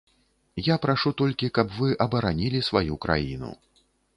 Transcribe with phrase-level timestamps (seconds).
[0.67, 3.55] Я прашу толькі, каб вы абаранілі сваю краіну.